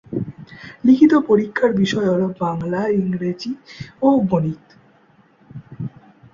[0.83, 3.51] লিখিত পরীক্ষার বিষয় হলো: বাংলা, ইংরেজি
[4.01, 4.63] ও গণিত।